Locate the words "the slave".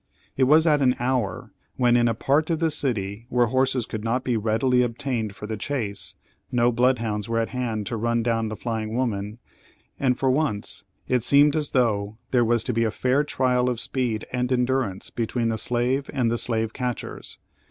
15.49-16.09, 16.31-16.73